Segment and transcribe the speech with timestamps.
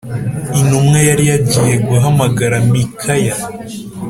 [0.59, 3.35] Intumwa yari yagiye guhamagara Mikaya.